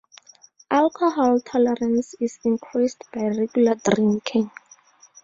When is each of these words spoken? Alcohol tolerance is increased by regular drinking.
Alcohol 0.71 1.41
tolerance 1.43 2.15
is 2.19 2.39
increased 2.43 3.03
by 3.13 3.27
regular 3.27 3.75
drinking. 3.75 4.49